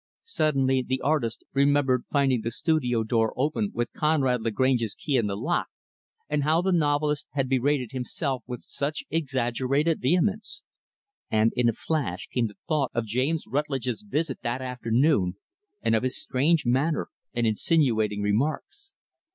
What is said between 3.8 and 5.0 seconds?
Conrad Lagrange's